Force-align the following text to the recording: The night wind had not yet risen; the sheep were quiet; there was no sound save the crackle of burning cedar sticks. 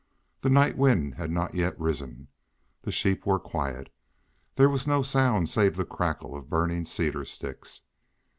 The 0.39 0.49
night 0.49 0.79
wind 0.79 1.13
had 1.13 1.29
not 1.29 1.53
yet 1.53 1.79
risen; 1.79 2.29
the 2.81 2.91
sheep 2.91 3.23
were 3.23 3.37
quiet; 3.39 3.93
there 4.55 4.67
was 4.67 4.87
no 4.87 5.03
sound 5.03 5.47
save 5.47 5.75
the 5.75 5.85
crackle 5.85 6.35
of 6.35 6.49
burning 6.49 6.87
cedar 6.87 7.23
sticks. 7.23 7.83